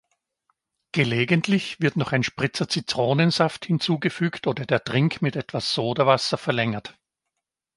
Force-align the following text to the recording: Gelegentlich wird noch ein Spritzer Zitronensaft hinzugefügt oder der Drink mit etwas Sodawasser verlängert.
Gelegentlich 0.93 1.79
wird 1.79 1.95
noch 1.95 2.11
ein 2.11 2.23
Spritzer 2.23 2.67
Zitronensaft 2.67 3.67
hinzugefügt 3.67 4.47
oder 4.47 4.65
der 4.65 4.79
Drink 4.79 5.21
mit 5.21 5.35
etwas 5.35 5.75
Sodawasser 5.75 6.39
verlängert. 6.39 6.97